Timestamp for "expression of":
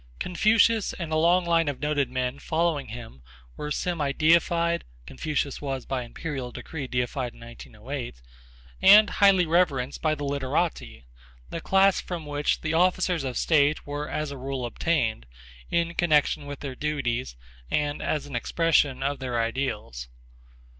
18.35-19.19